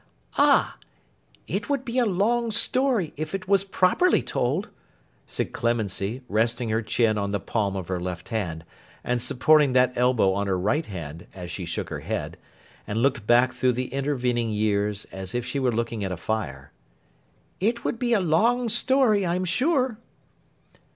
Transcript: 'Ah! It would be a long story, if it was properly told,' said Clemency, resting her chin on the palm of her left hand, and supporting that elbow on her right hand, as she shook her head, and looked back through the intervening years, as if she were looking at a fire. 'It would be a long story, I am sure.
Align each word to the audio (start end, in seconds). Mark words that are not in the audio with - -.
'Ah! 0.35 0.77
It 1.45 1.69
would 1.69 1.85
be 1.85 1.99
a 1.99 2.07
long 2.07 2.49
story, 2.49 3.13
if 3.17 3.35
it 3.35 3.47
was 3.47 3.63
properly 3.63 4.23
told,' 4.23 4.69
said 5.27 5.53
Clemency, 5.53 6.23
resting 6.27 6.69
her 6.69 6.81
chin 6.81 7.19
on 7.19 7.29
the 7.29 7.39
palm 7.39 7.75
of 7.75 7.87
her 7.87 7.99
left 7.99 8.29
hand, 8.29 8.65
and 9.03 9.21
supporting 9.21 9.73
that 9.73 9.93
elbow 9.95 10.33
on 10.33 10.47
her 10.47 10.57
right 10.57 10.87
hand, 10.87 11.27
as 11.35 11.51
she 11.51 11.65
shook 11.65 11.89
her 11.91 11.99
head, 11.99 12.35
and 12.87 13.03
looked 13.03 13.27
back 13.27 13.53
through 13.53 13.73
the 13.73 13.89
intervening 13.93 14.49
years, 14.49 15.05
as 15.11 15.35
if 15.35 15.45
she 15.45 15.59
were 15.59 15.71
looking 15.71 16.03
at 16.03 16.11
a 16.11 16.17
fire. 16.17 16.71
'It 17.59 17.85
would 17.85 17.99
be 17.99 18.13
a 18.13 18.19
long 18.19 18.69
story, 18.69 19.23
I 19.23 19.35
am 19.35 19.45
sure. 19.45 19.99